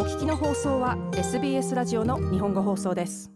[0.00, 3.30] お聞きの放送は SBS ラジオの日本語放送です。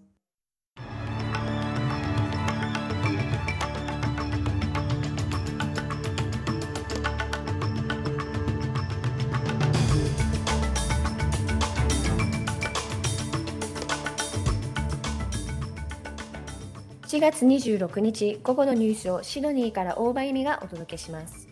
[17.02, 21.43] 7月26日午後のニュースをシドニーから大場由美がお届けします。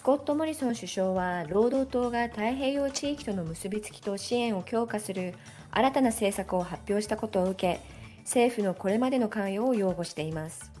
[0.00, 5.34] スコット・モリソン首相は労働党が太平洋地域との結びつきと支援を強化する
[5.70, 7.82] 新たな政策を発表したことを受け
[8.20, 10.72] 政府のこれまでの関与を擁護しています。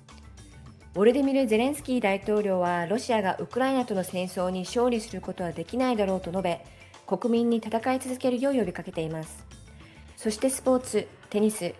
[0.94, 6.64] ボルデミル・ゼレンスキー大統領はロシアがウクライナとの戦争に勝利することはできないだろうと述べ
[7.06, 9.44] 国民に戦い続けるよう呼びかけています。
[10.16, 11.74] そしてスポーツテニス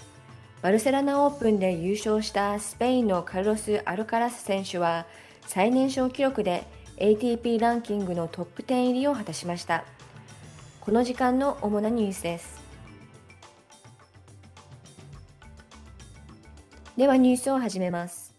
[0.61, 5.07] バルセロナオープンで優勝したスペインのカルロス・アルカラス選手は
[5.47, 6.65] 最年少記録で
[7.01, 9.85] ATP ランキングのトップ10入りを果たしました。
[10.83, 12.63] この時間の主なニュースです。
[16.99, 18.35] ではニュースを始めます。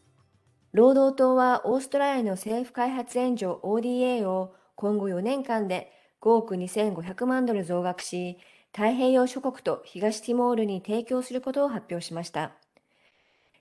[0.74, 8.38] 労働党はオーストラリアの政府開発援助 ODA を今後4年間で5億2500万ドル増額し
[8.72, 12.52] 太平洋諸国と東ティモールに提供することを発表しました。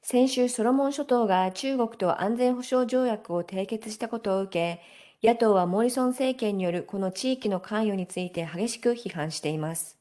[0.03, 9.99] 先週ソロモン諸島が中国と安全保障条約を締結したことを受け、野党はモリソン政権によるこの地域の関与について激しく批判しています。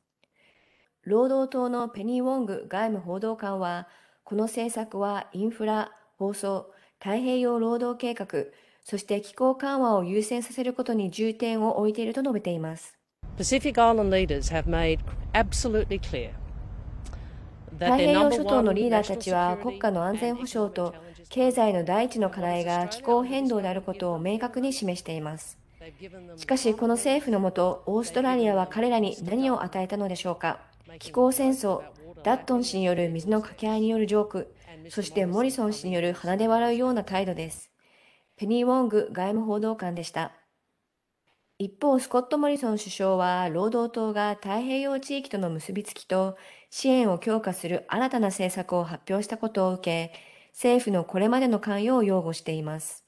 [1.03, 3.88] 労働党のペニー・ウォング外務報道官は、
[4.23, 8.45] この政策はインフラ、放送、太平洋労働計画、
[8.86, 12.97] そして気候緩和を優先させることに重点を置いていると述べています。
[13.38, 15.00] Pacific Island leaders have made
[15.33, 16.38] absolutely clear
[17.77, 20.95] 太平洋諸島のリーダーたちは国家の安全保障と
[21.29, 25.57] 経済の第一の課題が気候変動であることを明確に示しています。
[26.35, 30.59] しかし、この政府のもと、オーストラリアは彼らに何を与えたのでしょうか。
[30.99, 31.81] 気候戦争、
[32.23, 34.53] ダットン氏による水の掛け合いによるジョーク、
[34.89, 37.71] そしてモリソン氏による鼻で笑うような態度です。
[38.35, 40.33] ペニー・ウォング外務報道官でした。
[41.61, 46.37] 一方、スコット・モリソン首相は、労働党が太平洋地域との結びつきと
[46.70, 50.14] 支援を強化する新たな政策を発表したことを受け、
[50.53, 53.03] 政府のこれまでの関与を擁護しています。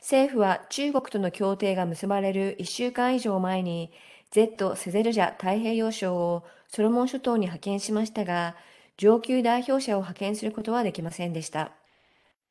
[0.00, 3.92] 政府は中国との協定が結ばれる1週間以上前に、
[4.30, 8.56] Z・ セゼルジャ太平洋省をソロモン諸島に派遣しましたが、
[8.96, 11.72] 上級代表者を派遣することはできませんでした。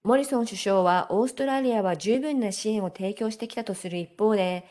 [0.06, 4.66] モリソン首相はオーストラリアは十分な支援を提供してきたとする一方で、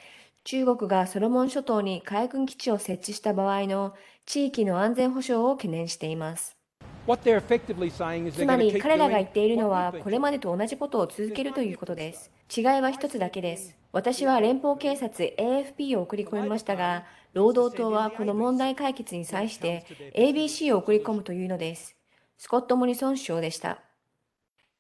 [0.44, 3.94] 中国がソロモン諸島に海軍基地を設置した場合の
[4.26, 6.58] 地域の安全保障を懸念しています。
[7.06, 12.30] つまり彼らが言っているのはこれまでと同じことを続けるということです。
[12.54, 13.74] 違いは一つだけです。
[13.90, 21.96] 私は連邦警察 AFP を送り込みましたが、労働党はこの問題解決に際して ABC を送り込むというのです。
[22.36, 23.78] スコット・モリソン首相でした。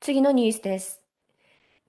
[0.02, 1.00] 次のニュースです。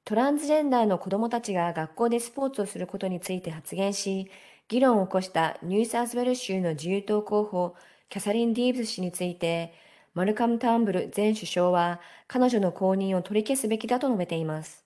[0.05, 4.29] トランスジェンダーの子供たちが学校でスポーツをすることについて発言し、
[4.69, 7.73] 議論を起こしたニューサースウェル州の自由党候補、
[8.09, 9.73] キャサリン・ディーブス氏について、
[10.13, 14.85] マルカム・タンブル前首相は彼女の公認を取り消すべきだと述べています。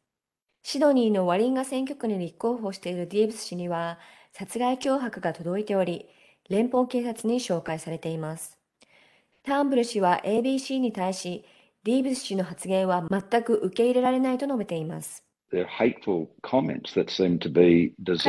[0.63, 3.99] シドニーのワリンガ選挙区に立候補しているディーブス氏には、
[4.31, 6.07] 殺害脅迫が届いており、
[6.49, 8.57] 連邦警察に紹介されています。
[9.43, 11.43] タンブル氏は ABC に対し、
[11.87, 15.23] ディーブス氏の発言は全く受け入れられないと述べています。
[15.49, 15.63] 彼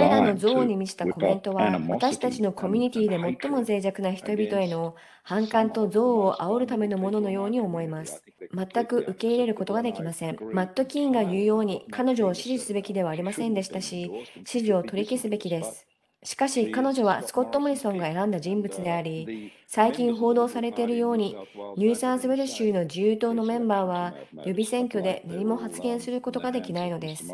[0.09, 8.23] らの憎悪に満ちたコメントは、私たちのコミュニティで最も脆弱な人々への反感と憎悪を煽るためのもののように思います。
[8.55, 10.39] 全く受け入れることができません。
[10.53, 14.13] マット・キーンが言うように、彼女を支持すべきではありませんでしたし、
[14.45, 15.88] 支持を取り消すべきです。
[16.25, 21.37] しかし彼女はスコット・モリソンが選んだ人物であり、最近報道されているように、
[21.77, 24.15] ニューサーズウェル州の自由党のメンバーは
[24.45, 27.33] 予備選挙で何も発言することができないのです。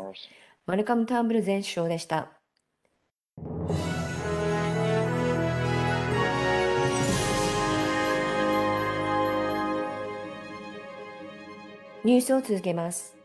[0.67, 2.31] マルカム・ターンブル前首相でした。
[12.03, 13.15] ニュースを続けます。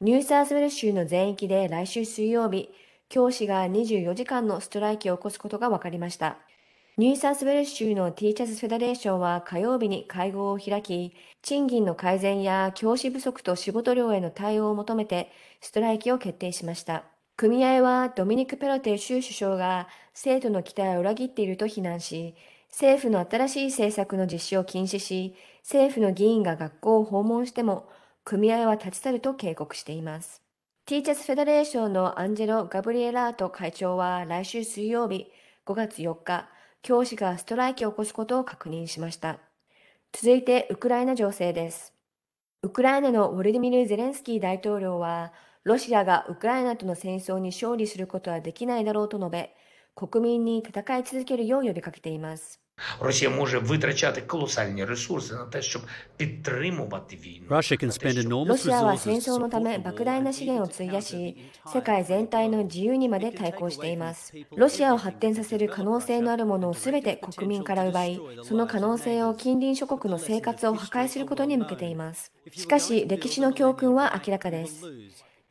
[0.00, 2.68] ニューサーズウェル州の全域で来週水曜日、
[3.12, 6.38] 教師が24時間のストライキを起こすことが分かりました。
[6.96, 11.12] ニューサースウェル州のティーチャーズフェダレーションは火曜日に会合を開き、
[11.42, 15.30] 賃金の改善や教師不足と仕事量への対応を求めて
[15.60, 17.04] ストライキを決定しました。
[17.36, 22.34] 組合はドミニク・ペロテ州首相が生徒の期待を裏切っていると非難し、
[22.70, 27.90] 政府の新しい政策の実施を禁止し、政府の議員が学校を訪問しても、
[28.24, 30.41] 組合は立ち去ると警告しています。
[30.84, 35.30] ティーチャーズフェダレーションのアンジェロ・ガブリエラート会長は来週水曜日
[35.64, 36.50] 5月4日、
[36.82, 39.38] 教師がストライキを起こすことを確認しました。
[40.12, 41.94] 続いて、ウクライナ情勢です。
[42.64, 45.32] ウクライナのウォルディミル・ゼレンスキー大統領は、
[45.62, 49.54] ロシアがウクライナとの戦争に勝利することはできないだろうと述べ、
[49.94, 52.60] 国民に戦い続けるよう呼びかけています。
[57.48, 58.48] Russia can spend enormous resources.
[58.48, 61.36] ロシアは戦争のため莫大な資源を費やし、
[61.72, 64.32] 世界全体の自由にまで対抗しています。
[64.56, 72.32] ロシアを発展させる可能性のあるものをすべて国民から奪い、その可能性を近隣諸国の生活を破壊することに向けています。
[72.52, 74.84] しかし、歴史の教訓は明らかです。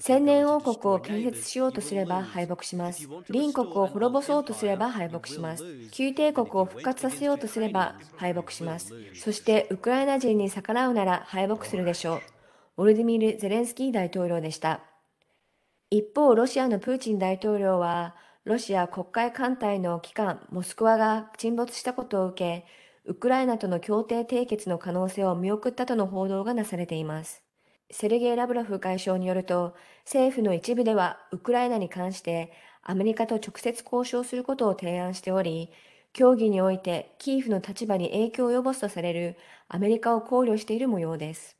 [0.01, 3.07] 千年王国を建設しようとすれば敗北します。
[3.27, 5.63] 隣国を滅ぼそうとすれば敗北します。
[5.91, 8.95] 旧帝国を復活させようとすれば敗北します。
[9.13, 12.21] そしてウクライナ人に逆らうなら敗北するでしょう。
[12.77, 14.81] オルディミル・ゼレンスキー大統領でした。
[15.91, 22.65] 一方、ロシアのプーチン大統領は、ロシア黒海艦隊の機関モスクワが沈没したことを受け、
[23.05, 27.43] ウクライナとの協定締結の可能性を見送ったとの報道がなされています。
[27.91, 32.51] セルゲイ・ラブロフ外相によると、政府の一部ではウクライナに関して
[32.83, 35.69] アメリカと直接交渉することを提案しており、
[36.13, 41.57] 協議においてキーフの立場に影響を及ぼすとされるアメリカを考慮している模様です。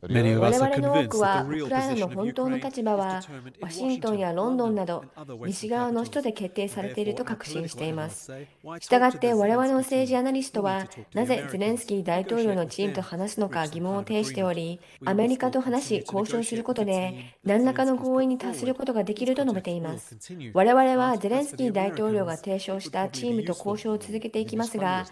[0.00, 3.20] 我々の多くは、ウクライナの本当の立場は、
[3.60, 5.04] ワシントンやロンドンなど、
[5.44, 8.32] 西側の首都で決定されていると確信しています。
[8.78, 20.16] したがって、我々の政治アナリストは、なぜゼレンスキー大統領のチームと話すのか疑問を呈しており、アメリカと話し、交渉することで、何らかの合意に達することができると述べています。
[20.54, 25.06] 我々はゼレンスキー大統領が提唱したチームと交渉を続けていきますが、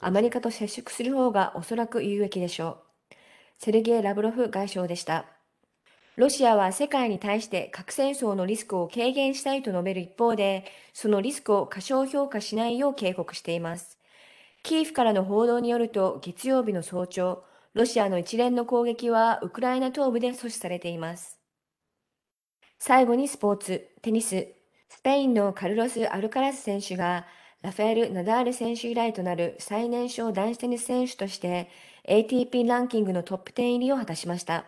[0.00, 2.91] アメリカと接触する方がおそらく有益でしょう。
[3.64, 5.24] セルゲイ・ラブロフ外相でした。
[6.16, 14.00] ロシアは世界に対して核戦争のリスクを軽減したいと述べる一方で、そのリスクを過小評価しないよう警告しています。
[14.64, 17.44] キーフからの報道によると、月曜日の早朝、
[17.74, 21.38] ロシアの一連の攻撃はウクライナ東部で阻止されています。
[22.80, 24.48] 最後にスポーツ、テニス。
[24.88, 27.26] スペインのカルロス・アルカラス選手が、
[27.62, 31.70] ラファエル・ナダール選手以来となる最年少男子テニス選手として
[32.08, 34.66] ATP ランキングのトップ10入りを果たしました。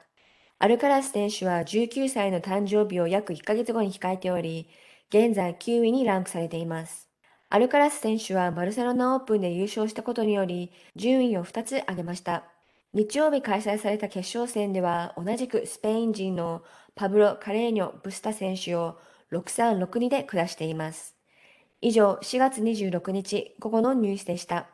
[0.60, 4.68] アルカラス選手は19歳の誕生日を約1ヶ月後に控えており、
[5.08, 7.08] 現在9位にランクされています。
[7.50, 12.44] アルカラス選手はバルセロナオープンで優勝したことにより、順位を2つ上げました。
[12.92, 16.62] 日曜日開催された決勝戦では、同じくスペイン人の
[16.94, 18.96] パブロ・カレーニョ・ブスタ選手を
[19.32, 21.16] 6-3-6-2で下しています。
[21.80, 24.73] 以上、4月26日午後のニュースでした。